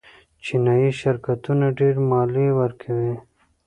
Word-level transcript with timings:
چینايي 0.43 0.89
شرکتونه 1.01 1.65
ډېرې 1.77 2.01
مالیې 2.11 2.49
ورکوي. 2.59 3.13